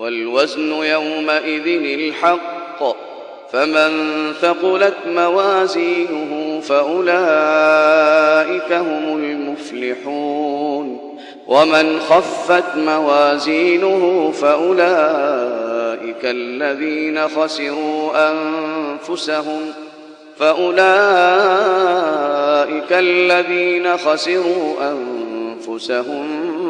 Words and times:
والوزن 0.00 0.72
يومئذ 0.72 1.66
الحق. 1.66 2.82
فمن 3.52 3.92
ثقلت 4.40 4.96
موازينه 5.06 6.60
فأولئك 6.60 8.72
هم 8.72 9.16
المفلحون. 9.16 11.16
ومن 11.46 12.00
خفت 12.00 12.76
موازينه 12.76 14.32
فأولئك 14.40 16.24
الذين 16.24 17.28
خسروا 17.28 18.30
أنفسهم. 18.30 19.72
فأولئك 20.38 20.80
الذين 22.92 23.96
خسروا 23.96 24.74
أنفسهم 24.82 26.69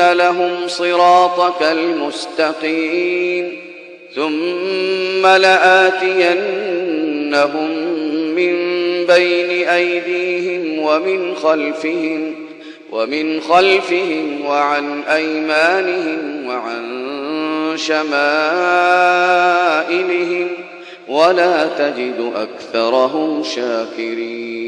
لهم 0.00 0.68
صراطك 0.68 1.62
المستقيم 1.62 3.58
ثم 4.14 5.26
لآتينهم 5.26 6.48
من 8.34 8.56
بين 9.06 9.68
أيديهم 9.68 10.78
ومن 10.78 11.34
خلفهم 11.34 12.34
ومن 12.92 13.40
خلفهم 13.40 14.44
وعن 14.46 15.02
أيمانهم 15.02 16.46
وعن 16.46 16.98
شمائلهم 17.76 18.18
ولا 21.08 21.66
تجد 21.66 22.32
أكثرهم 22.36 23.42
شاكرين 23.42 24.67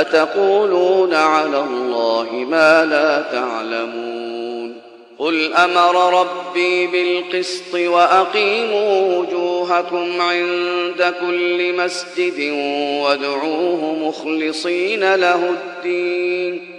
أتقولون 0.00 1.14
على 1.14 1.60
الله 1.60 2.32
ما 2.32 2.84
لا 2.84 3.24
تعلمون 3.32 4.76
قل 5.18 5.54
أمر 5.54 6.20
ربي 6.20 6.86
بالقسط 6.86 7.74
وأقيموا 7.74 9.18
وجوهكم 9.18 10.20
عند 10.20 11.14
كل 11.20 11.72
مسجد 11.76 12.52
وادعوه 13.02 13.94
مخلصين 14.08 15.14
له 15.14 15.50
الدين 15.50 16.76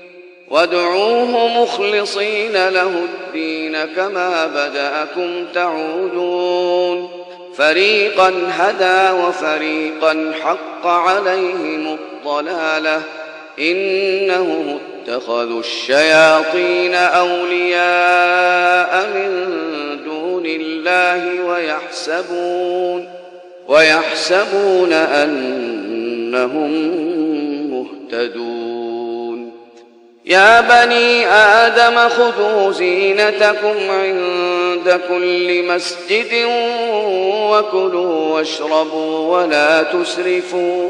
وادعوه 0.47 1.61
مخلصين 1.63 2.69
له 2.69 3.05
الدين 3.05 3.85
كما 3.85 4.45
بدأكم 4.45 5.45
تعودون 5.53 7.09
فريقا 7.57 8.33
هدى 8.49 9.21
وفريقا 9.21 10.33
حق 10.43 10.87
عليهم 10.87 11.97
الضلالة. 12.17 13.01
إنهم 13.59 14.79
اتخذوا 15.07 15.59
الشياطين 15.59 16.93
أولياء 16.95 17.47
من 19.15 19.29
دون 20.05 20.45
الله 20.45 21.41
ويحسبون 21.41 23.09
ويحسبون 23.67 24.93
أنهم 24.93 26.71
مهتدون. 27.71 29.51
يا 30.25 30.61
بني 30.61 31.27
آدم 31.27 32.09
خذوا 32.09 32.71
زينتكم 32.71 33.75
عند 33.89 35.01
كل 35.09 35.63
مسجد 35.63 36.45
وكلوا 37.51 38.33
واشربوا 38.33 39.37
ولا 39.37 39.83
تسرفوا. 39.83 40.89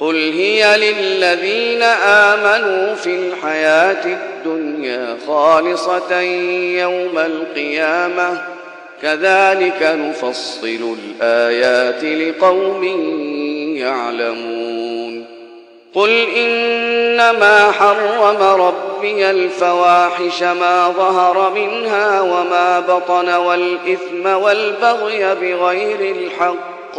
قل 0.00 0.32
هي 0.32 0.76
للذين 0.76 1.82
آمنوا 1.82 2.94
في 2.94 3.16
الحياة 3.16 4.04
الدنيا 4.06 5.16
خالصة 5.26 6.20
يوم 6.80 7.18
القيامة 7.18 8.42
كذلك 9.02 9.82
نفصل 9.82 10.96
الآيات 10.98 12.04
لقوم 12.04 12.84
يعلمون 13.76 15.24
قل 15.94 16.10
إنما 16.36 17.72
حرم 17.72 18.42
ربي 18.42 19.30
الفواحش 19.30 20.42
ما 20.42 20.88
ظهر 20.88 21.52
منها 21.54 22.20
وما 22.20 22.80
بطن 22.80 23.28
والإثم 23.34 24.26
والبغي 24.26 25.34
بغير 25.34 26.16
الحق 26.16 26.98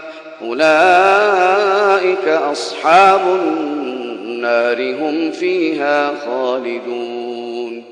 أولئك 0.43 2.27
أصحاب 2.27 3.21
النار 3.21 4.81
هم 4.81 5.31
فيها 5.31 6.13
خالدون. 6.25 7.83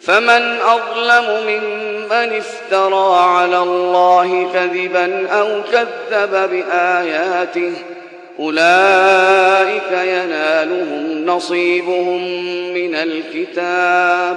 فمن 0.00 0.56
أظلم 0.60 1.46
ممن 1.46 2.32
افترى 2.36 3.16
على 3.16 3.58
الله 3.58 4.48
كذبا 4.54 5.28
أو 5.28 5.62
كذب 5.72 6.50
بآياته 6.50 7.72
أولئك 8.40 9.92
ينالهم 9.92 11.26
نصيبهم 11.26 12.24
من 12.74 12.94
الكتاب. 12.94 14.36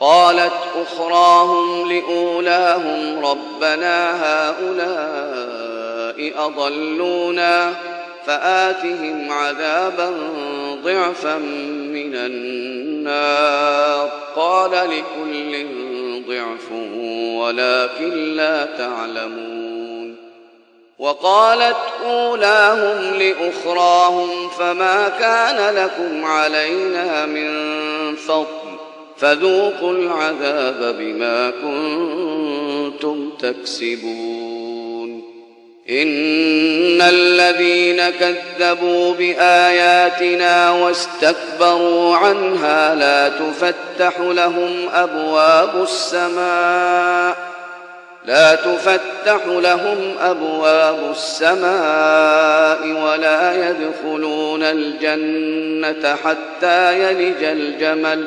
قالت 0.00 0.52
أخراهم 0.82 1.92
لأولاهم 1.92 3.26
ربنا 3.26 4.10
هؤلاء 4.24 5.28
أضلونا 6.46 7.74
فآتهم 8.26 9.32
عذابا 9.32 10.14
ضعفا 10.84 11.36
من 11.92 12.14
النار 12.14 14.10
قال 14.36 14.70
لكل 14.70 15.66
ضعف 16.28 16.72
ولكن 17.38 18.36
لا 18.36 18.64
تعلمون 18.64 20.16
وقالت 20.98 21.76
أولاهم 22.04 23.14
لأخراهم 23.14 24.48
فما 24.48 25.08
كان 25.08 25.74
لكم 25.74 26.24
علينا 26.24 27.26
من 27.26 27.48
فضل 28.16 28.77
فذوقوا 29.18 29.92
العذاب 29.92 30.96
بما 30.98 31.50
كنتم 31.50 33.30
تكسبون. 33.38 34.58
إن 35.90 37.00
الذين 37.00 38.10
كذبوا 38.10 39.14
بآياتنا 39.14 40.70
واستكبروا 40.70 42.16
عنها 42.16 42.94
لا 42.94 43.28
تفتح 43.28 44.20
لهم 44.20 44.88
أبواب 44.94 45.82
السماء. 45.82 47.36
لا 48.24 48.54
تفتح 48.54 49.46
لهم 49.46 50.14
أبواب 50.20 51.10
السماء 51.10 52.86
ولا 53.02 53.70
يدخلون 53.70 54.62
الجنة 54.62 56.16
حتى 56.24 57.02
يلج 57.02 57.44
الجمل. 57.44 58.26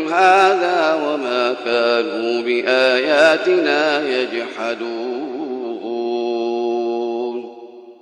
هذا 0.13 0.93
وما 1.05 1.55
كانوا 1.65 2.41
بآياتنا 2.41 4.09
يجحدون. 4.09 5.11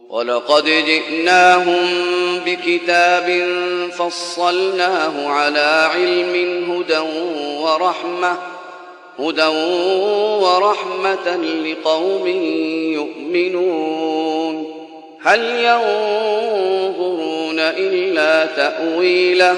ولقد 0.09 0.65
جئناهم 0.65 1.87
بكتاب 2.45 3.47
فصلناه 3.91 5.27
على 5.27 5.89
علم 5.93 6.33
هدى 6.71 6.99
ورحمة 7.61 8.37
هدى 9.19 9.47
ورحمة 10.43 11.37
لقوم 11.65 12.27
يؤمنون. 12.93 14.55
هل 15.21 15.41
ينظرون 15.59 16.49
إلا 17.59 18.45
تأويله؟ 18.45 19.57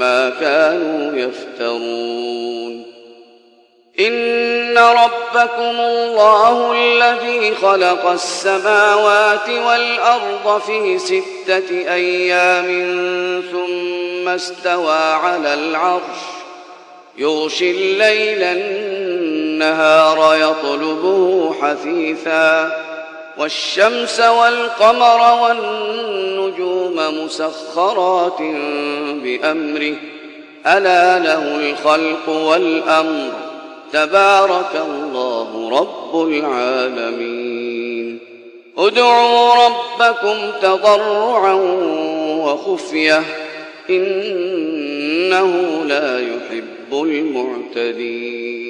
ما 0.00 0.30
كانوا 0.30 1.16
يفترون. 1.16 2.86
إن 4.00 4.78
ربكم 4.78 5.80
الله 5.80 6.72
الذي 6.72 7.54
خلق 7.54 8.06
السماوات 8.06 9.48
والأرض 9.48 10.60
في 10.66 10.98
ستة 10.98 11.94
أيام 11.94 12.66
ثم 13.52 14.28
استوى 14.28 14.98
على 14.98 15.54
العرش. 15.54 16.20
يغشي 17.18 17.70
الليل 17.70 18.42
النهار 18.42 20.36
يطلبه 20.36 21.54
حثيثا. 21.62 22.89
والشمس 23.40 24.20
والقمر 24.20 25.42
والنجوم 25.42 27.24
مسخرات 27.24 28.42
بأمره. 29.22 29.96
ألا 30.66 31.18
له 31.18 31.70
الخلق 31.70 32.28
والأمر. 32.28 33.32
تبارك 33.92 34.82
الله 34.90 35.70
رب 35.80 36.28
العالمين. 36.28 38.18
ادعوا 38.78 39.54
ربكم 39.66 40.36
تضرعا 40.62 41.54
وخفية. 42.44 43.22
إنه 43.90 45.82
لا 45.84 46.18
يحب 46.18 46.92
المعتدين. 46.92 48.69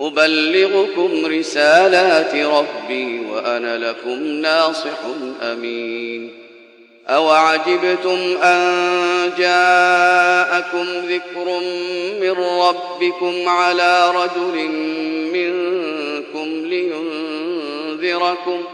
أبلغكم 0.00 1.26
رسالات 1.26 2.34
ربي 2.34 3.20
وأنا 3.20 3.78
لكم 3.78 4.22
ناصح 4.22 4.98
أمين. 5.42 6.48
أوعجبتم 7.08 8.36
أن 8.42 9.30
جاءكم 9.38 10.86
ذكر 11.08 11.60
من 12.20 12.30
ربكم 12.40 13.48
على 13.48 14.10
رجل 14.10 14.68
منكم 15.32 16.66
لينذركم 16.66 18.64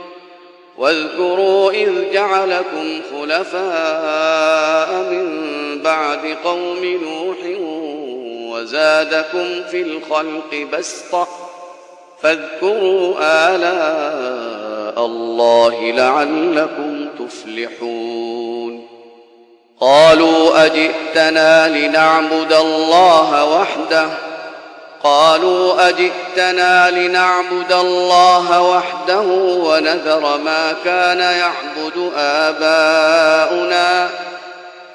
واذكروا 0.79 1.73
إذ 1.73 2.13
جعلكم 2.13 3.01
خلفاء 3.13 4.93
من 5.13 5.29
بعد 5.85 6.37
قوم 6.45 6.85
نوح 6.85 7.37
وزادكم 8.55 9.65
في 9.71 9.83
الخلق 9.83 10.67
بسطة. 10.73 11.29
فاذكروا 12.23 13.15
آلاء 13.21 15.07
الله 15.07 15.93
لعلكم 15.93 17.09
تفلحون. 17.19 18.89
قالوا 19.81 20.67
أجئتنا 20.67 21.69
لنعبد 21.69 22.53
الله 22.53 23.45
وحده؟ 23.61 24.07
قالوا 25.03 25.89
أجئتنا 25.89 26.91
لنعبد 26.91 27.73
الله 27.73 28.63
وحده 28.63 29.21
ونذر 29.65 30.39
ما 30.39 30.75
كان 30.85 31.19
يعبد 31.19 32.13
آباؤنا. 32.17 34.09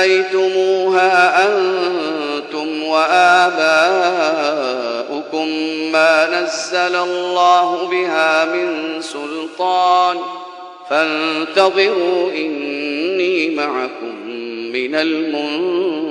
سميتموها 0.00 0.72
أنتم 1.46 2.82
وآباؤكم 2.82 3.88
ما 5.92 6.40
نزل 6.40 6.96
الله 6.96 7.88
بها 7.88 8.44
من 8.44 9.00
سلطان 9.02 10.16
فانتظروا 10.90 12.30
إني 12.32 13.50
معكم 13.50 14.30
من 14.72 14.94
المنتظرين 14.94 16.10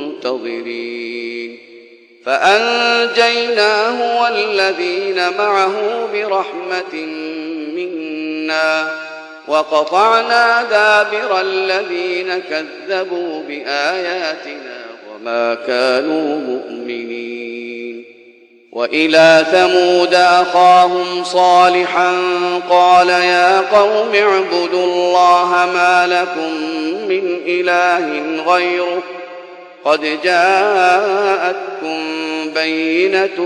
فأنجيناه 2.26 4.22
والذين 4.22 5.38
معه 5.38 6.08
برحمة 6.14 6.94
منا 7.76 9.09
وقطعنا 9.50 10.64
دابر 10.64 11.42
الذين 11.42 12.42
كذبوا 12.50 13.44
بآياتنا 13.44 14.86
وما 15.12 15.56
كانوا 15.68 16.40
مؤمنين. 16.40 18.06
وإلى 18.72 19.46
ثمود 19.52 20.14
أخاهم 20.14 21.24
صالحا 21.24 22.16
قال 22.70 23.10
يا 23.10 23.60
قوم 23.60 24.16
اعبدوا 24.16 24.84
الله 24.84 25.70
ما 25.74 26.08
لكم 26.08 26.54
من 27.08 27.42
إله 27.46 28.44
غيره. 28.54 29.04
قد 29.86 30.20
جاءتكم 30.24 32.00
بينة 32.54 33.40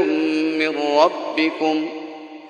من 0.59 0.73
ربكم 0.97 2.02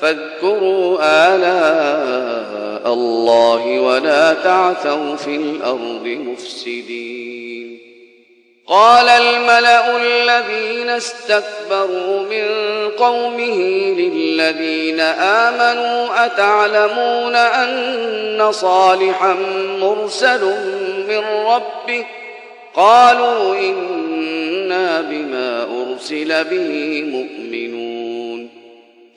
فاذكروا 0.00 0.98
آلاء 1.02 2.92
الله 2.92 3.80
ولا 3.80 4.34
تعثوا 4.34 5.16
في 5.16 5.36
الأرض 5.36 6.04
مفسدين. 6.04 7.78
قال 8.66 9.08
الملأ 9.08 9.96
الذين 9.96 10.88
استكبروا 10.88 12.20
من 12.20 12.46
قومه 12.98 13.60
للذين 13.98 15.00
آمنوا 15.00 16.26
أتعلمون 16.26 17.36
أن 17.36 18.52
صالحا 18.52 19.36
مرسل 19.80 20.44
من 21.08 21.24
ربه؟ 21.46 22.04
قالوا 22.74 23.54
إنا 23.54 25.00
بما 25.00 25.62
أرسل 25.62 26.44
به 26.44 27.02
مؤمنون. 27.06 27.99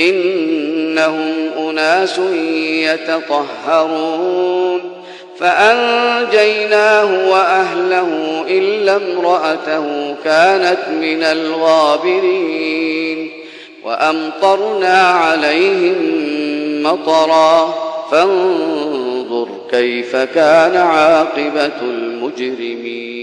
إنهم 0.00 1.68
أناس 1.68 2.20
يتطهرون. 3.68 4.80
فأنجيناه 5.38 7.30
وأهله 7.30 8.08
إلا 8.48 8.96
امرأته 8.96 10.14
كانت 10.24 10.78
من 11.00 11.22
الغابرين. 11.22 13.30
وأمطرنا 13.84 15.02
عليهم 15.02 15.96
مطرا. 16.82 17.74
فانظر 18.10 19.48
كيف 19.70 20.16
كان 20.16 20.76
عاقبة 20.76 21.80
المجرمين. 21.82 23.13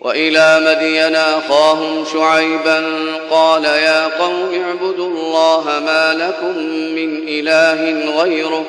وإلى 0.00 0.60
مدين 0.60 1.16
أخاهم 1.16 2.04
شعيبا 2.12 2.84
قال 3.30 3.64
يا 3.64 4.06
قوم 4.06 4.62
اعبدوا 4.64 5.08
الله 5.08 5.64
ما 5.86 6.14
لكم 6.14 6.58
من 6.68 7.28
إله 7.28 8.10
غيره 8.22 8.64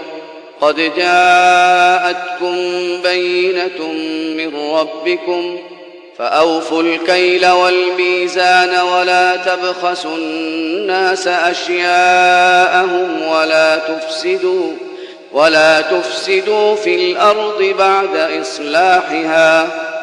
قد 0.62 0.76
جاءتكم 0.98 2.56
بينة 3.02 3.88
من 4.38 4.72
ربكم 4.74 5.60
فأوفوا 6.17 6.84
الكيل 6.84 7.48
والميزان 7.48 8.80
ولا 8.80 9.36
تبخسوا 9.36 10.15
الناس 10.15 11.28
أشياءهم 11.28 13.22
ولا 13.28 13.78
تفسدوا 13.78 14.74
ولا 15.32 15.82
تفسدوا 15.82 16.76
في 16.76 16.96
الأرض 16.96 17.63
بعد 17.80 18.15
إصلاحها 18.41 19.67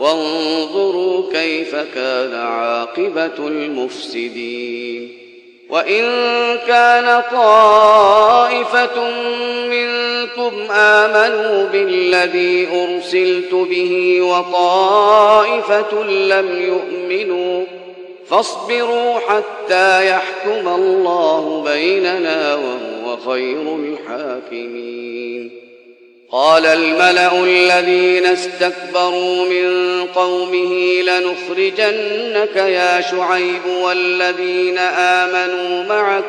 وانظروا 0.00 1.32
كيف 1.32 1.76
كان 1.94 2.34
عاقبة 2.34 3.38
المفسدين. 3.38 5.18
وإن 5.70 6.02
كان 6.66 7.22
طائفة 7.32 9.10
منكم 9.68 10.70
آمنوا 10.70 11.68
بالذي 11.68 12.68
أرسلت 12.72 13.54
به 13.54 14.22
وطائفة 14.22 16.04
لم 16.04 16.62
يؤمنوا 16.62 17.64
فاصبروا 18.28 19.18
حتى 19.18 20.10
يحكم 20.10 20.68
الله 20.68 21.64
بيننا 21.64 22.54
وهو 22.54 23.16
خير 23.16 23.76
الحاكمين. 23.76 25.67
قال 26.32 26.66
الملأ 26.66 27.44
الذين 27.44 28.26
استكبروا 28.26 29.44
من 29.48 30.04
قومه 30.14 31.02
لنخرجنك 31.02 32.56
يا 32.56 33.00
شعيب 33.00 33.66
والذين 33.82 34.78
آمنوا 34.78 35.84
معك 35.84 36.24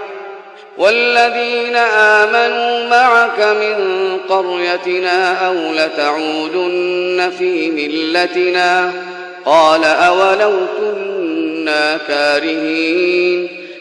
والذين 0.77 1.75
آمنوا 1.75 2.89
معك 2.89 3.39
من 3.39 3.77
قريتنا 4.29 5.47
أو 5.47 5.53
لتعودن 5.53 7.31
في 7.37 7.71
ملتنا 7.71 8.93
قال 9.45 9.83
أولو 9.83 10.53
كنا 10.79 11.97
كارهين 12.07 13.58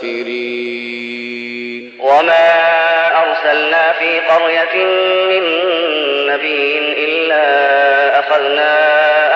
كافرين 0.00 1.92
وما 2.00 2.48
أرسلنا 3.22 3.92
في 3.92 4.20
قرية 4.20 4.84
من 5.30 5.42
نبي 6.26 6.78
إلا 7.04 7.44
أخذنا 8.20 8.72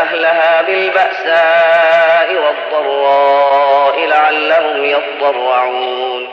أهلها 0.02 0.62
بالبأساء 0.62 2.34
والضراء 2.34 4.06
لعلهم 4.06 4.84
يضرعون. 4.84 6.28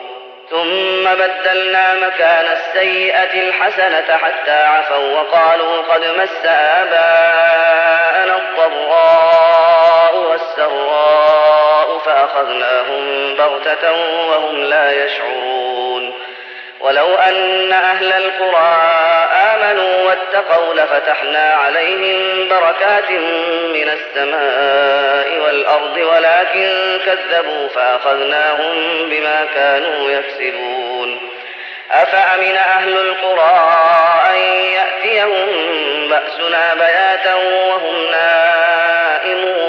ثم 0.49 1.03
بدلنا 1.03 1.93
مكان 1.93 2.45
السيئة 2.57 3.49
الحسنة 3.49 4.17
حتى 4.17 4.51
عفوا 4.63 5.21
وقالوا 5.21 5.81
قد 5.81 6.05
مس 6.05 6.45
آباءنا 6.45 8.37
الضراء. 8.37 9.68
والسراء 10.39 11.97
فأخذناهم 12.05 13.35
بغتة 13.35 13.91
وهم 14.29 14.63
لا 14.63 15.05
يشعرون. 15.05 16.13
ولو 16.79 17.15
أن 17.15 17.73
أهل 17.73 18.13
القرى 18.13 18.77
آمنوا 19.53 20.07
واتقوا 20.07 20.73
لفتحنا 20.73 21.53
عليهم 21.65 22.49
بركات 22.49 23.11
من 23.73 23.89
السماء 23.89 25.39
والأرض 25.39 25.97
ولكن 25.97 26.99
كذبوا 27.05 27.67
فأخذناهم 27.67 28.75
بما 29.09 29.47
كانوا 29.55 30.11
يكسبون. 30.11 31.19
أفأمن 31.91 32.55
أهل 32.55 32.97
القرى 32.97 33.73
أن 34.29 34.39
يأتيهم 34.73 35.47
بأسنا 36.09 36.73
بياتا 36.73 37.35
وهم 37.35 38.11
نائمون؟ 38.11 39.68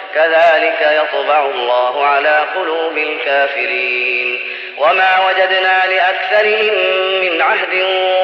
كذلك 0.15 1.03
يطبع 1.03 1.45
الله 1.45 2.05
على 2.05 2.45
قلوب 2.55 2.97
الكافرين. 2.97 4.39
وما 4.77 5.27
وجدنا 5.27 5.83
لأكثرهم 5.89 6.73
من 7.21 7.41
عهد 7.41 7.73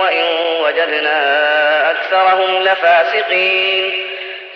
وإن 0.02 0.24
وجدنا 0.62 1.92
أكثرهم 1.92 2.64
لفاسقين. 2.64 3.94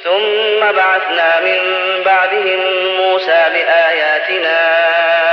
ثم 0.04 0.72
بعثنا 0.72 1.40
من 1.40 1.60
بعدهم 2.06 2.60
موسى 2.98 3.46
بآياتنا 3.54 4.60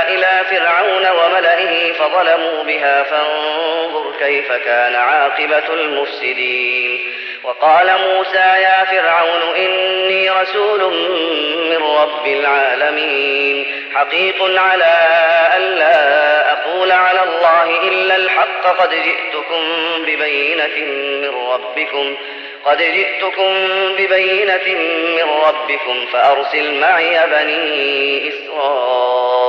إلى 0.07 0.41
فرعون 0.49 1.07
وملئه 1.07 1.93
فظلموا 1.93 2.63
بها 2.63 3.03
فانظر 3.03 4.13
كيف 4.19 4.51
كان 4.51 4.95
عاقبة 4.95 5.73
المفسدين. 5.73 7.18
وقال 7.49 7.87
موسى 7.87 8.37
يا 8.37 8.85
فرعون 8.85 9.41
إني 9.55 10.29
رسول 10.29 10.93
من 11.69 11.77
رب 11.77 12.27
العالمين 12.27 13.65
حقيق 13.95 14.59
على 14.59 14.97
أن 15.57 15.61
لا 15.61 16.51
أقول 16.51 16.91
على 16.91 17.23
الله 17.23 17.87
إلا 17.87 18.15
الحق 18.15 18.81
قد 18.81 18.89
جئتكم 18.89 19.63
ببينة 20.05 20.85
من 21.21 21.33
ربكم 21.51 22.15
قد 22.65 22.77
جئتكم 22.77 23.67
ببينة 23.97 24.75
من 25.15 25.27
ربكم 25.47 26.05
فأرسل 26.05 26.79
معي 26.79 27.27
بني 27.27 28.29
إسرائيل. 28.29 29.39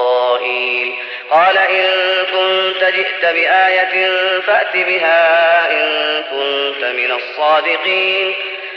قال 1.30 1.58
إن 1.58 1.86
كنت 2.26 2.84
جئت 2.84 3.24
بآية 3.34 4.10
فأت 4.40 4.72
بها 4.76 5.70
إن 5.72 6.22
كنت 6.22 6.84
من 6.84 7.12
الصادقين 7.12 8.34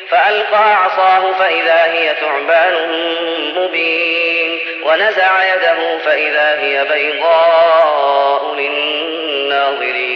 فألقى 0.09 0.75
عصاه 0.75 1.31
فإذا 1.31 1.83
هي 1.83 2.15
ثعبان 2.15 2.75
مبين 3.55 4.59
ونزع 4.83 5.55
يده 5.55 5.97
فإذا 5.97 6.59
هي 6.59 6.85
بيضاء 6.85 8.55
للناظرين 8.55 10.13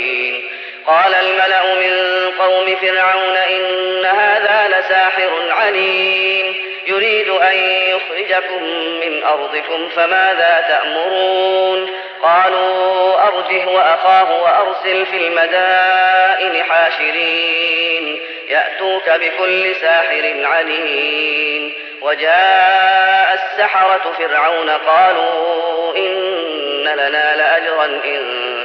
قال 0.88 1.16
الملأ 1.16 1.74
من 1.74 2.30
قوم 2.40 2.76
فرعون 2.76 3.38
إن 3.38 4.06
هذا 4.06 4.68
لساحر 4.68 5.30
عليم 5.50 6.56
يريد 6.88 7.30
أن 7.30 7.58
يخرجكم 7.88 8.64
من 9.02 9.24
أرضكم 9.24 9.90
فماذا 9.90 10.66
تأمرون 10.68 11.90
قالوا 12.24 13.28
أرجه 13.28 13.68
وأخاه 13.68 14.42
وأرسل 14.42 15.06
في 15.06 15.18
المدائن 15.28 16.64
حاشرين 16.64 18.22
يأتوك 18.50 19.10
بكل 19.10 19.76
ساحر 19.76 20.36
عليم. 20.44 21.74
وجاء 22.02 23.34
السحرة 23.34 24.14
فرعون 24.18 24.70
قالوا 24.70 25.98
إن 25.98 26.84
لنا 26.84 27.36
لأجرا 27.36 27.86
إن 27.86 28.24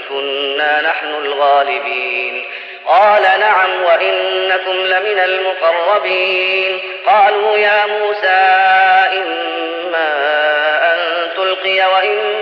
كنا 0.08 0.80
نحن 0.80 1.14
الغالبين. 1.14 2.44
قال 2.86 3.22
نعم 3.22 3.82
وإنكم 3.82 4.72
لمن 4.72 5.18
المقربين. 5.18 6.80
قالوا 7.06 7.56
يا 7.56 7.86
موسى 7.86 8.28
إما 9.12 10.12
أن 10.94 11.30
تلقي 11.36 11.80
وإما 11.94 12.41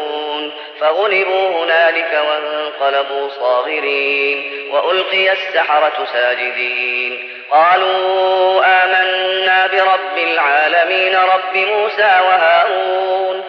فغلبوا 0.81 1.63
هنالك 1.63 2.23
وانقلبوا 2.27 3.29
صاغرين 3.29 4.69
وألقي 4.71 5.31
السحرة 5.31 6.05
ساجدين. 6.13 7.43
قالوا 7.51 8.65
آمنا 8.83 9.67
برب 9.67 10.17
العالمين 10.17 11.15
رب 11.15 11.55
موسى 11.55 12.19
وهارون. 12.27 13.43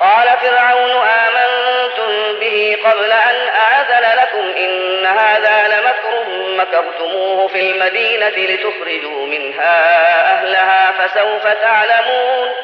قال 0.00 0.28
فرعون 0.42 0.90
آمنتم 0.90 2.40
به 2.40 2.76
قبل 2.84 3.12
أن 3.12 3.36
آذن 3.48 4.18
لكم 4.22 4.52
إن 4.56 5.06
هذا 5.06 5.68
لمكر 5.68 6.24
مكرتموه 6.58 7.48
في 7.48 7.60
المدينة 7.60 8.54
لتخرجوا 8.54 9.26
منها 9.26 10.02
أهلها 10.32 10.92
فسوف 10.92 11.46
تعلمون. 11.46 12.63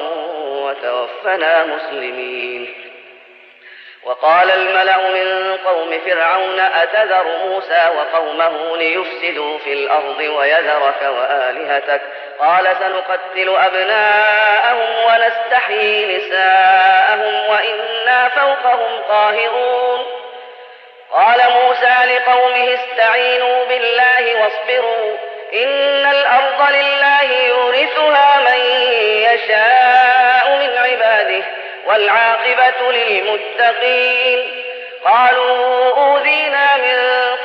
وتوفنا 0.81 1.63
مسلمين. 1.63 2.73
وقال 4.03 4.51
الملأ 4.51 4.97
من 4.97 5.57
قوم 5.65 5.99
فرعون 6.05 6.59
أتذر 6.59 7.25
موسى 7.45 7.89
وقومه 7.97 8.77
ليفسدوا 8.77 9.57
في 9.57 9.73
الأرض 9.73 10.19
ويذرك 10.19 11.01
وآلهتك؟ 11.01 12.01
قال 12.39 12.75
سنقتل 12.79 13.55
أبناءهم 13.57 14.89
ونستحيي 15.07 16.17
نساءهم 16.17 17.49
وإنا 17.49 18.29
فوقهم 18.29 19.01
قاهرون. 19.09 20.05
قال 21.11 21.39
موسى 21.53 21.95
لقومه 22.15 22.73
استعينوا 22.73 23.65
بالله 23.65 24.43
واصبروا 24.43 25.17
إن 25.53 26.05
الأرض 26.05 26.71
لله 26.71 27.33
يورثها 27.33 28.39
من 28.39 28.59
يشاء. 29.23 29.70
والعاقبة 31.85 32.91
للمتقين. 32.91 34.63
قالوا 35.05 35.91
أوذينا 35.97 36.77
من 36.77 36.97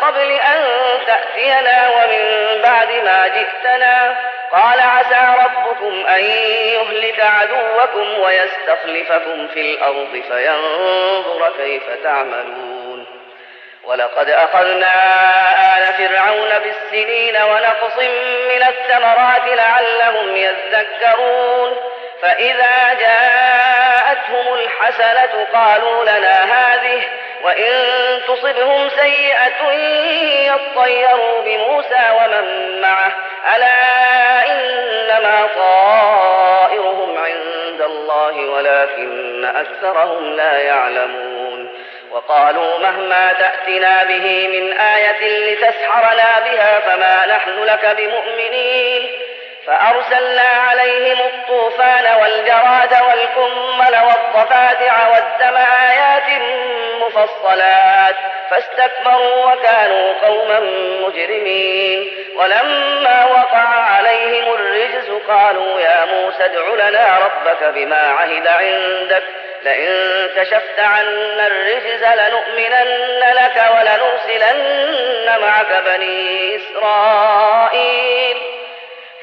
قبل 0.02 0.30
أن 0.30 0.64
تأتينا 1.06 1.88
ومن 1.88 2.46
بعد 2.62 2.90
ما 3.04 3.28
جئتنا. 3.28 4.16
قال 4.52 4.80
عسى 4.80 5.34
ربكم 5.44 6.06
أن 6.06 6.24
يهلك 6.24 7.20
عدوكم 7.20 8.18
ويستخلفكم 8.20 9.48
في 9.48 9.60
الأرض 9.60 10.22
فينظر 10.30 11.52
كيف 11.58 11.82
تعملون. 12.04 13.06
ولقد 13.84 14.30
أخذنا 14.30 14.94
آل 15.78 15.86
فرعون 15.86 16.58
بالسنين 16.58 17.36
ونقص 17.42 17.98
من 18.48 18.62
الثمرات 18.68 19.42
لعلهم 19.46 20.36
يذكرون. 20.36 21.76
فإذا 22.26 22.94
جاءتهم 23.00 24.54
الحسنة 24.54 25.46
قالوا 25.52 26.02
لنا 26.02 26.44
هذه 26.44 27.02
وإن 27.42 27.72
تصبهم 28.28 28.88
سيئة 28.88 29.72
يطيروا 30.52 31.40
بموسى 31.44 32.02
ومن 32.18 32.80
معه. 32.80 33.12
ألا 33.56 33.76
إنما 34.52 35.48
طائرهم 35.56 37.18
عند 37.18 37.80
الله 37.80 38.36
ولكن 38.36 39.44
أكثرهم 39.44 40.36
لا 40.36 40.58
يعلمون. 40.58 41.68
وقالوا 42.10 42.78
مهما 42.78 43.32
تأتنا 43.32 44.04
به 44.04 44.48
من 44.48 44.72
آية 44.80 45.52
لتسحرنا 45.52 46.40
بها 46.44 46.80
فما 46.80 47.26
نحن 47.26 47.64
لك 47.64 47.96
بمؤمنين. 47.96 49.25
فأرسلنا 49.66 50.42
عليهم 50.42 51.18
الطوفان 51.20 52.20
والجراد 52.20 52.92
والكمل 52.92 53.96
والضفادع 54.04 55.08
والدم 55.08 55.56
آيات 55.56 56.42
مفصلات 57.00 58.16
فاستكبروا 58.50 59.52
وكانوا 59.52 60.12
قوما 60.22 60.60
مجرمين 61.06 62.10
ولما 62.36 63.24
وقع 63.24 63.68
عليهم 63.68 64.54
الرجز 64.54 65.10
قالوا 65.28 65.80
يا 65.80 66.04
موسى 66.04 66.44
ادع 66.44 66.88
لنا 66.88 67.18
ربك 67.18 67.64
بما 67.74 68.14
عهد 68.18 68.46
عندك. 68.46 69.22
لئن 69.62 70.28
كشفت 70.36 70.78
عنا 70.78 71.46
الرجز 71.46 72.04
لنؤمنن 72.04 73.20
لك 73.34 73.64
ولنرسلن 73.74 75.40
معك 75.40 75.82
بني 75.86 76.56
إسرائيل. 76.56 78.55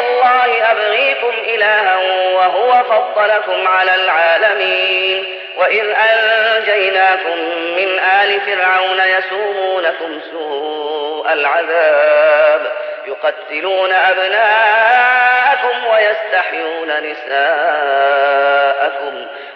الله 0.00 0.70
أبغيكم 0.70 1.32
إلها 1.44 1.96
وهو 2.34 2.84
فضلكم 2.84 3.68
على 3.68 3.94
العالمين. 3.94 5.24
وإذ 5.56 5.86
أنجيناكم 5.88 7.38
من 7.76 7.98
آل 7.98 8.40
فرعون 8.40 9.00
يسومونكم 9.00 10.20
سوء 10.32 11.32
العذاب 11.32 12.72
يقتلون 13.06 13.92
أبناءكم 13.92 15.86
ويستحيون 15.86 16.90
نساءكم 17.10 18.46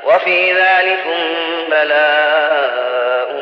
وفي 0.04 0.52
ذلكم 0.52 1.18
بلاء 1.68 3.32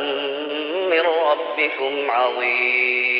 من 0.91 1.03
ربكم 1.31 2.11
عظيم. 2.11 3.20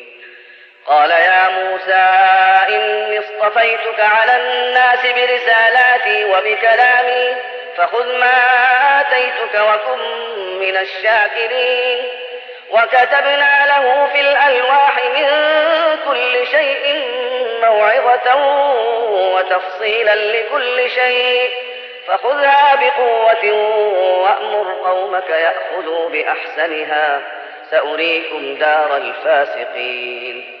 قال 0.87 1.11
يا 1.11 1.49
موسى 1.49 2.07
إني 2.75 3.19
اصطفيتك 3.19 3.99
على 3.99 4.31
الناس 4.37 4.99
برسالاتي 5.05 6.25
وبكلامي 6.25 7.35
فخذ 7.77 8.17
ما 8.17 8.35
آتيتك 9.01 9.61
وكن 9.61 9.99
من 10.59 10.77
الشاكرين. 10.77 12.05
وكتبنا 12.71 13.65
له 13.65 14.07
في 14.13 14.21
الألواح 14.21 14.95
من 15.15 15.27
كل 16.07 16.47
شيء 16.47 17.03
موعظة 17.61 18.35
وتفصيلا 19.11 20.15
لكل 20.15 20.89
شيء. 20.89 21.51
فخذها 22.07 22.75
بقوة 22.75 23.51
وأمر 24.21 24.73
قومك 24.83 25.29
يأخذوا 25.29 26.09
بأحسنها 26.09 27.21
سأريكم 27.71 28.55
دار 28.55 28.97
الفاسقين. 28.97 30.60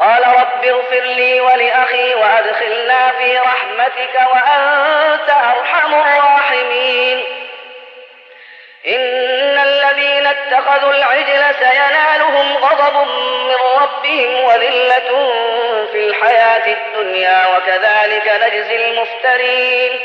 قال 0.00 0.26
رب 0.26 0.64
اغفر 0.64 1.00
لي 1.00 1.40
ولأخي 1.40 2.14
وأدخلنا 2.14 3.12
في 3.12 3.38
رحمتك 3.38 4.14
وأنت 4.32 5.30
أرحم 5.30 5.94
الراحمين. 5.94 7.24
إن 8.86 9.58
الذين 9.58 10.26
اتخذوا 10.26 10.92
العجل 10.92 11.54
سينالهم 11.54 12.56
غضب 12.56 13.08
من 13.48 13.56
ربهم 13.82 14.44
وذلة 14.44 15.32
في 15.92 16.08
الحياة 16.08 16.66
الدنيا 16.66 17.42
وكذلك 17.56 18.40
نجزي 18.42 18.76
المفترين. 18.76 20.00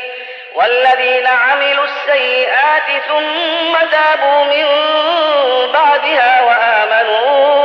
والذين 0.56 1.28
عملوا 1.28 1.86
السيئات 1.86 3.04
ثم 3.08 3.88
تابوا 3.92 4.44
من 4.44 4.66
بعدها 5.72 6.42
وآمنوا 6.42 7.65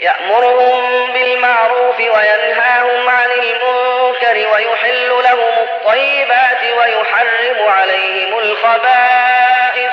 يأمرهم 0.00 1.12
بالمعروف 1.12 2.00
وينهاهم 2.00 3.08
عن 3.08 3.30
المنكر 3.30 4.54
ويحل 4.54 5.08
لهم 5.08 5.54
الطيبات 5.62 6.62
ويحرم 6.78 7.68
عليهم 7.68 8.38
الخبائث 8.38 9.92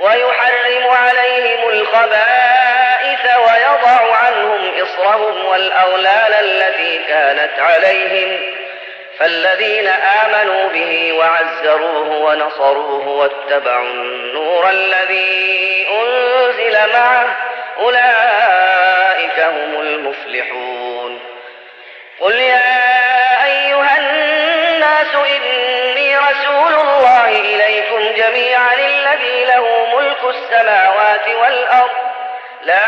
ويحرم 0.00 0.90
عليهم 0.90 1.68
الخبائث 1.68 3.36
ويضع 3.36 4.16
عنهم 4.16 4.82
إصرهم 4.82 5.44
والأغلال 5.44 6.34
التي 6.34 6.98
كانت 7.08 7.58
عليهم 7.58 8.56
فالذين 9.18 9.88
آمنوا 9.88 10.68
به 10.68 11.12
وعزروه 11.12 12.08
ونصروه 12.08 13.08
واتبعوا 13.08 13.86
النور 13.86 14.70
الذي 14.70 15.86
أنزل 15.92 16.92
معه 16.92 17.55
أولئك 17.78 19.40
هم 19.40 19.80
المفلحون. 19.80 21.20
قل 22.20 22.34
يا 22.34 23.44
أيها 23.44 23.98
الناس 23.98 25.14
إني 25.14 26.16
رسول 26.16 26.74
الله 26.74 27.28
إليكم 27.28 28.22
جميعا 28.22 28.74
الذي 28.74 29.44
له 29.44 29.96
ملك 29.96 30.24
السماوات 30.24 31.28
والأرض. 31.28 31.90
لا 32.62 32.86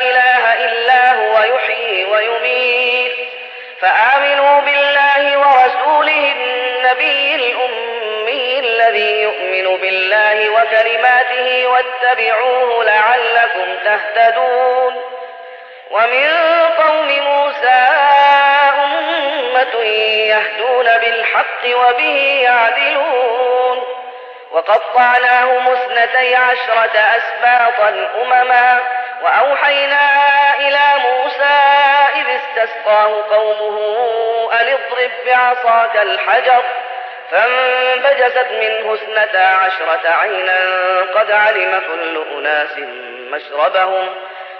إله 0.00 0.64
إلا 0.64 1.14
هو 1.14 1.54
يحيي 1.54 2.04
ويميت. 2.04 3.12
فآمنوا 3.80 4.60
بالله 4.60 5.38
ورسوله 5.38 6.32
النبي 6.32 7.35
الذي 8.96 9.22
يؤمن 9.22 9.76
بالله 9.80 10.50
وكلماته 10.50 11.66
واتبعوه 11.66 12.84
لعلكم 12.84 13.76
تهتدون 13.84 15.02
ومن 15.90 16.30
قوم 16.78 17.08
موسى 17.08 17.88
أمة 18.84 19.82
يهدون 20.28 20.84
بالحق 20.84 21.64
وبه 21.66 22.40
يعدلون 22.42 23.84
وقطعناهم 24.52 25.72
اثنتي 25.72 26.34
عشرة 26.34 26.98
أسباطا 26.98 28.08
أمما 28.22 28.80
وأوحينا 29.22 30.00
إلى 30.58 31.02
موسى 31.04 31.56
إذ 32.14 32.26
استسقاه 32.28 33.24
قومه 33.30 33.78
أن 34.60 34.66
اضرب 34.66 35.10
بعصاك 35.26 35.96
الحجر 36.02 36.62
فانبجست 37.30 38.46
منه 38.50 38.94
اثنتا 38.94 39.38
عشرة 39.38 40.10
عينا 40.10 40.60
قد 41.14 41.30
علم 41.30 41.80
كل 41.88 42.24
أناس 42.38 42.78
مشربهم 43.30 44.08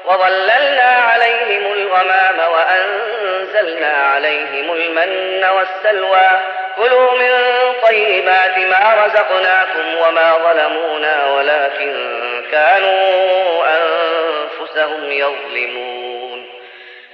وظللنا 0.04 0.82
عليهم 0.82 1.72
الغمام 1.72 2.38
وأنزلنا 2.52 3.92
عليهم 3.92 4.72
المن 4.72 5.44
والسلوى. 5.44 6.30
كلوا 6.76 7.12
من 7.12 7.32
طيبات 7.82 8.58
ما 8.58 9.04
رزقناكم 9.04 9.98
وما 9.98 10.38
ظلمونا 10.38 11.26
ولكن 11.26 11.94
كانوا 12.52 13.64
أنفسهم 13.66 15.12
يظلمون. 15.12 16.15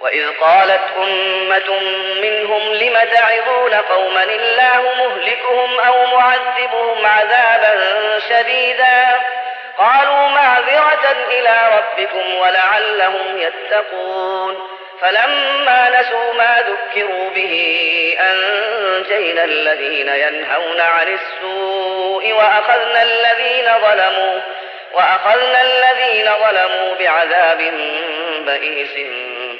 وإذ 0.00 0.30
قالت 0.40 0.82
أمة 0.96 1.80
منهم 2.22 2.74
لم 2.74 2.98
تعظون 3.12 3.74
قوما 3.74 4.22
الله 4.22 4.94
مهلكهم 4.98 5.80
أو 5.80 6.06
معذبهم 6.06 7.06
عذابا 7.06 7.74
شديدا؟ 8.28 9.20
قالوا 9.78 10.28
معذرة 10.28 11.16
إلى 11.30 11.70
ربكم 11.78 12.34
ولعلهم 12.34 13.38
يتقون. 13.38 14.76
فلما 15.00 16.00
نسوا 16.00 16.32
ما 16.32 16.56
ذكروا 16.58 17.30
به 17.30 17.54
أنجينا 18.20 19.44
الذين 19.44 20.08
ينهون 20.08 20.80
عن 20.80 21.18
السوء 21.18 22.32
وأخذنا 22.32 23.02
الذين 23.02 23.66
ظلموا 23.80 24.40
وأخذنا 24.92 25.62
الذين 25.62 26.30
ظلموا 26.46 26.94
بعذاب 26.94 27.58
بئيس 28.46 28.96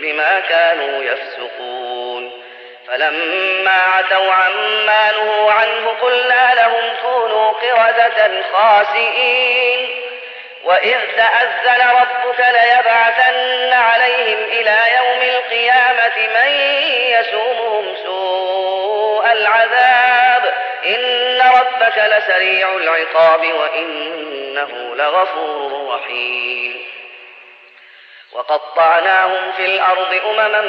بما 0.01 0.41
كانوا 0.41 1.03
يفسقون. 1.03 2.43
فلما 2.89 3.71
عتوا 3.71 4.33
عما 4.33 5.13
نهوا 5.13 5.53
عنه 5.53 5.89
قلنا 6.03 6.55
لهم 6.55 6.83
كونوا 7.03 7.53
قردة 7.53 8.43
خاسئين. 8.53 9.89
وإذ 10.65 10.99
تأذن 11.17 11.89
ربك 11.91 12.41
ليبعثن 12.41 13.73
عليهم 13.73 14.39
إلى 14.45 14.77
يوم 14.97 15.23
القيامة 15.23 16.41
من 16.41 16.51
يسومهم 17.11 17.97
سوء 18.05 19.33
العذاب. 19.33 20.55
إن 20.87 21.41
ربك 21.41 21.99
لسريع 21.99 22.73
العقاب 22.77 23.53
وإنه 23.53 24.95
لغفور 24.97 25.95
رحيم. 25.95 26.96
وقطعناهم 28.37 29.53
في 29.57 29.67
الأرض 29.67 30.21
أمما 30.31 30.61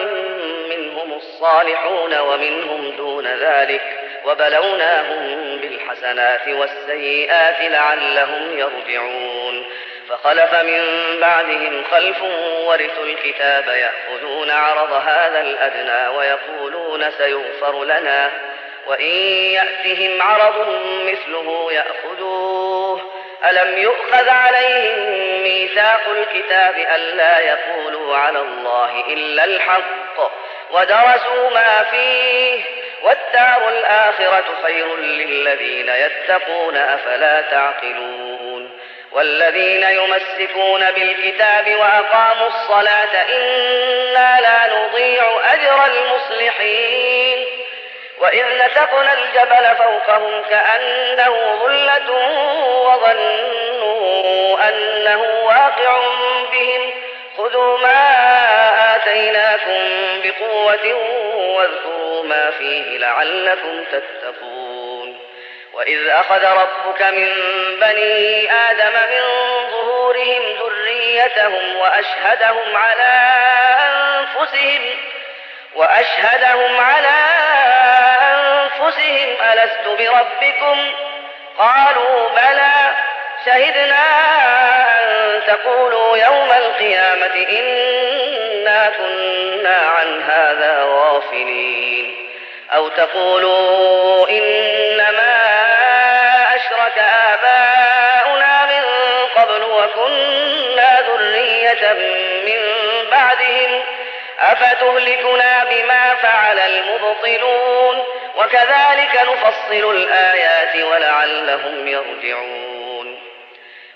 منهم 0.70 1.14
الصالحون 1.14 2.20
ومنهم 2.20 2.92
دون 2.98 3.28
ذلك 3.28 3.82
وبلوناهم 4.26 5.58
بالحسنات 5.58 6.48
والسيئات 6.48 7.72
لعلهم 7.72 8.60
يرجعون 8.60 9.66
فخلف 10.10 10.54
من 10.56 10.84
بعدهم 11.22 11.84
خلف 11.92 12.24
ورثوا 12.68 13.06
الكتاب 13.06 13.68
يأخذون 13.68 14.52
عرض 14.52 14.92
هذا 14.92 15.42
الأدنى 15.42 16.18
ويقولون 16.18 17.12
سيغفر 17.12 17.84
لنا 17.84 18.32
وإن 18.88 19.12
يأتهم 19.54 20.22
عرض 20.22 20.68
مثله 21.04 21.68
يأخذوه 21.72 23.17
ألم 23.46 23.78
يؤخذ 23.78 24.30
عليهم 24.30 25.00
ميثاق 25.44 26.02
الكتاب 26.10 26.76
ألا 26.96 27.40
يقولوا 27.40 28.18
على 28.18 28.40
الله 28.40 29.04
إلا 29.08 29.44
الحق 29.44 30.32
ودرسوا 30.72 31.50
ما 31.54 31.84
فيه 31.92 32.62
والدار 33.04 33.70
الآخرة 33.70 34.46
خير 34.64 34.96
للذين 34.96 35.90
يتقون 35.90 36.78
أفلا 36.78 37.42
تعقلون 37.42 38.80
والذين 39.12 39.84
يمسكون 39.84 40.92
بالكتاب 40.92 41.76
وأقاموا 41.76 42.48
الصلاة 42.48 43.26
إنا 43.30 44.42
لا 44.42 44.78
نضيع 44.78 45.54
أجر 45.54 45.86
المصلحين 45.86 47.57
وإذ 48.20 48.46
نتقنا 48.66 49.14
الجبل 49.14 49.76
فوقهم 49.78 50.42
كأنه 50.50 51.56
ظلة 51.64 52.12
وظنوا 52.88 54.70
أنه 54.70 55.22
واقع 55.46 56.00
بهم. 56.52 56.92
خذوا 57.38 57.78
ما 57.78 58.96
آتيناكم 58.96 59.82
بقوة 60.24 60.94
واذكروا 61.36 62.24
ما 62.24 62.52
فيه 62.52 62.98
لعلكم 62.98 63.84
تتقون. 63.92 65.20
وإذ 65.74 66.08
أخذ 66.08 66.46
ربك 66.46 67.02
من 67.02 67.30
بني 67.80 68.52
آدم 68.52 68.94
من 68.94 69.22
ظهورهم 69.72 70.42
ذريتهم 70.60 71.78
وأشهدهم 71.78 72.76
على 72.76 73.22
أنفسهم 73.90 74.82
وأشهدهم 75.76 76.80
على 76.80 77.18
أنفسهم 78.34 79.36
ألست 79.54 79.88
بربكم؟ 79.88 80.92
قالوا 81.58 82.30
بلى. 82.30 82.96
شهدنا 83.46 84.06
أن 85.00 85.42
تقولوا 85.48 86.18
يوم 86.18 86.52
القيامة 86.52 87.46
إنا 87.50 88.92
كنا 88.98 89.76
عن 89.76 90.22
هذا 90.22 90.84
غافلين. 90.84 92.16
أو 92.76 92.88
تقولوا 92.88 94.30
إنما 94.30 95.38
أشرك 96.56 96.98
آباؤنا 96.98 98.66
من 98.66 98.84
قبل 99.36 99.64
وكنا 99.64 101.00
ذرية 101.02 101.94
من 102.46 102.60
بعدهم. 103.12 103.84
أفتهلكنا 104.40 105.64
بما 105.64 106.16
فعل 106.16 106.60
المبطلون؟ 106.60 108.04
وكذلك 108.38 109.22
نفصل 109.32 109.92
الآيات 109.92 110.76
ولعلهم 110.76 111.88
يرجعون. 111.88 113.20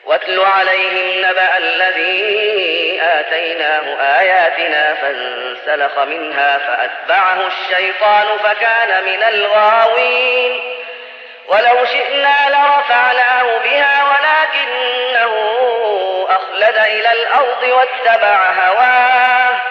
واتل 0.06 0.39
عليهم 0.39 1.30
نبأ 1.30 1.58
الذي 1.58 3.02
آتيناه 3.02 4.02
آياتنا 4.20 4.94
فانسلخ 4.94 6.00
منها 6.00 6.58
فأتبعه 6.58 7.48
الشيطان 7.48 8.28
فكان 8.44 9.04
من 9.04 9.24
الغاوين. 9.24 10.78
ولو 11.48 11.86
شئنا 11.86 12.36
لرفعناه 12.50 13.58
بها 13.58 14.04
ولكنه 14.04 15.34
أخلد 16.30 16.78
إلى 16.78 17.12
الأرض 17.12 17.64
واتبع 17.64 18.52
هواه. 18.52 19.71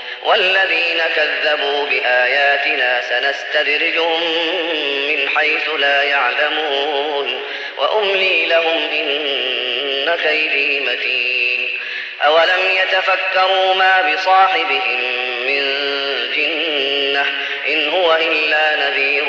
والذين 0.23 1.01
كذبوا 1.15 1.85
بآياتنا 1.85 3.01
سنستدرجهم 3.01 4.23
من 5.07 5.29
حيث 5.29 5.69
لا 5.69 6.03
يعلمون 6.03 7.41
وأملي 7.77 8.45
لهم 8.45 8.89
إن 8.91 10.17
كيدي 10.23 10.79
متين. 10.79 11.79
أولم 12.25 12.71
يتفكروا 12.71 13.73
ما 13.73 14.13
بصاحبهم 14.13 15.01
من 15.45 15.63
جنة 16.35 17.25
إن 17.67 17.89
هو 17.89 18.15
إلا 18.15 18.75
نذير 18.75 19.25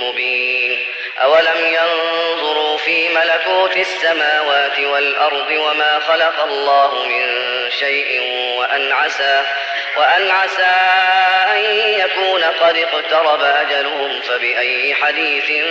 مبين. 0.00 0.86
أولم 1.22 1.66
ينظروا 1.66 2.76
في 2.78 3.08
ملكوت 3.08 3.76
السماوات 3.76 4.80
والأرض 4.80 5.50
وما 5.50 5.98
خلق 5.98 6.42
الله 6.42 7.06
من 7.06 7.26
شيء 7.70 8.22
وأن 8.56 8.92
عسى 8.92 9.44
وأن 9.96 10.30
عسى 10.30 10.74
أن 11.56 11.64
يكون 12.00 12.44
قد 12.44 12.76
اقترب 12.76 13.42
أجلهم 13.42 14.20
فبأي 14.20 14.94
حديث 14.94 15.64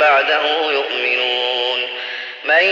بعده 0.00 0.42
يؤمنون. 0.70 1.88
من 2.44 2.62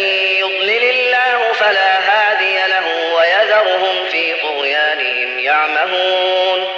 يضلل 0.41 0.85
الله 0.85 1.53
فلا 1.53 1.99
هادي 1.99 2.57
له 2.67 3.15
ويذرهم 3.17 4.07
في 4.11 4.35
طغيانهم 4.35 5.39
يعمهون. 5.39 6.69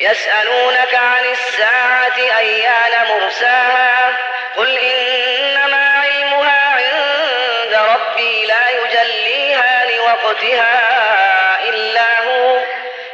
يسألونك 0.00 0.94
عن 0.94 1.24
الساعة 1.32 2.38
أيان 2.38 2.92
مرساها؟ 3.10 4.16
قل 4.56 4.78
إنما 4.78 5.76
علمها 5.76 6.60
عند 6.70 7.74
ربي 7.74 8.46
لا 8.46 8.68
يجليها 8.70 9.84
لوقتها 9.96 10.80
إلا 11.68 12.24
هو 12.24 12.31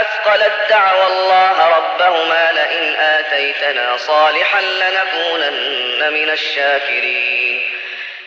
أثقلت 0.00 0.52
دعوى 0.68 1.06
الله 1.06 1.68
ربهما 1.68 2.52
لئن 2.52 2.96
آتيتنا 2.96 3.96
صالحا 3.96 4.60
لنكونن 4.60 6.12
من 6.12 6.30
الشاكرين. 6.30 7.80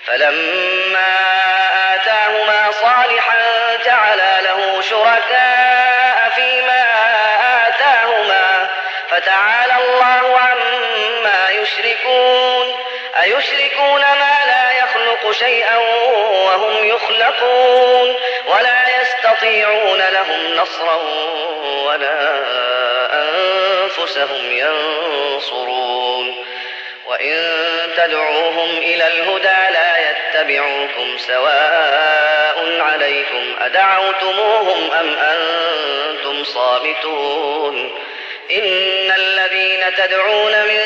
فلما 0.05 1.15
آتاهما 1.95 2.71
صالحا 2.71 3.37
جعلا 3.85 4.41
له 4.41 4.81
شركاء 4.81 6.31
فيما 6.35 6.85
آتاهما 7.67 8.69
فتعالى 9.09 9.73
الله 9.75 10.39
عما 10.39 11.49
يشركون. 11.49 12.87
أيشركون 13.23 14.01
ما 14.01 14.45
لا 14.45 14.71
يخلق 14.71 15.31
شيئا 15.31 15.77
وهم 15.77 16.85
يخلقون 16.85 18.15
ولا 18.45 19.01
يستطيعون 19.01 20.01
لهم 20.01 20.53
نصرا 20.53 20.95
ولا 21.67 22.43
أنفسهم 23.13 24.51
ينصرون. 24.51 26.45
وإن 27.05 27.53
تدعوهم 27.97 28.77
إلى 28.77 29.07
الهدى 29.07 29.73
لا 29.73 30.09
يتبعوكم 30.09 31.17
سواء 31.17 32.79
عليكم 32.81 33.55
أدعوتموهم 33.59 34.91
أم 34.91 35.15
أنتم 35.17 36.43
صامتون. 36.43 38.01
إن 38.51 39.11
الذين 39.17 39.95
تدعون 39.95 40.51
من 40.51 40.83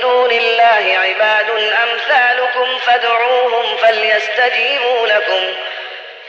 دون 0.00 0.32
الله 0.32 0.98
عباد 0.98 1.50
أمثالكم 1.82 2.78
فادعوهم 2.78 3.76
فليستجيبوا 3.76 5.06
لكم. 5.06 5.54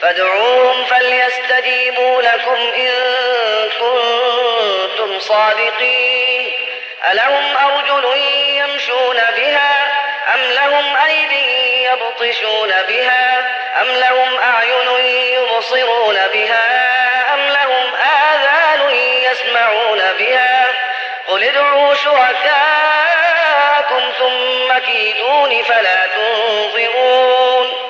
فادعوهم 0.02 0.86
فليستجيبوا 0.86 2.22
لكم 2.22 2.58
إن 2.76 2.92
كنتم 3.80 5.20
صادقين. 5.20 6.54
ألهم 7.12 7.58
أرجل 7.58 8.18
يمشون 8.58 9.18
بها 9.36 9.92
أم 10.34 10.42
لهم 10.42 10.96
أيدي 10.96 11.84
يبطشون 11.84 12.74
بها 12.90 13.40
أم 13.82 13.88
لهم 13.88 14.38
أعين 14.40 14.90
يبصرون 15.34 16.28
بها 16.34 16.90
أم 17.34 17.40
لهم 17.40 17.96
آذان 17.96 18.96
يسمعون 18.96 20.02
بها 20.20 20.68
قل 21.28 21.44
ادعوا 21.44 21.94
شركاءكم 21.94 23.32
ثم 24.20 24.78
كيدون 24.78 25.64
فلا 25.64 26.08
تنظرون. 26.16 27.90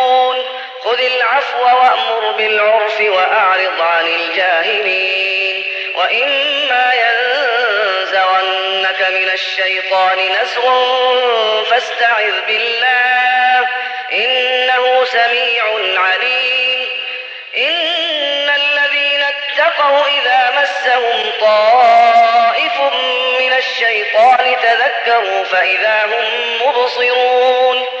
خذ 0.83 0.99
العفو 0.99 1.63
وأمر 1.63 2.31
بالعرف 2.31 3.01
وأعرض 3.01 3.81
عن 3.81 4.07
الجاهلين. 4.07 5.63
وإما 5.95 6.93
ينزغنك 6.93 9.01
من 9.01 9.29
الشيطان 9.33 10.17
نزغ 10.41 11.63
فاستعذ 11.63 12.41
بالله 12.47 13.67
إنه 14.11 15.05
سميع 15.05 15.63
عليم. 16.01 16.89
إن 17.57 18.49
الذين 18.49 19.23
اتقوا 19.23 20.07
إذا 20.07 20.51
مسهم 20.61 21.31
طائف 21.41 22.81
من 23.39 23.53
الشيطان 23.53 24.55
تذكروا 24.61 25.43
فإذا 25.43 26.05
هم 26.05 26.25
مبصرون. 26.67 28.00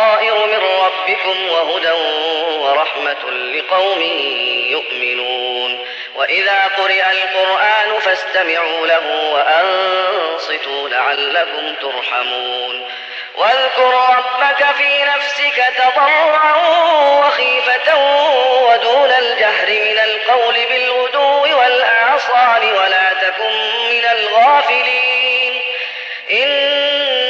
من 0.21 0.63
ربكم 0.63 1.49
وهدى 1.49 1.91
ورحمة 2.59 3.31
لقوم 3.31 4.01
يؤمنون. 4.71 5.87
وإذا 6.15 6.69
قرئ 6.77 7.03
القرآن 7.11 7.99
فاستمعوا 7.99 8.87
له 8.87 9.31
وأنصتوا 9.33 10.89
لعلكم 10.89 11.75
ترحمون. 11.81 12.91
واذكر 13.35 13.93
ربك 14.17 14.65
في 14.77 15.03
نفسك 15.03 15.73
تضرعا 15.77 16.55
وخيفة 17.19 17.95
ودون 18.63 19.11
الجهر 19.11 19.67
من 19.69 19.99
القول 19.99 20.55
بالغدو 20.69 21.59
والآصال 21.59 22.73
ولا 22.73 23.13
تكن 23.13 23.53
من 23.89 24.05
الغافلين. 24.05 25.61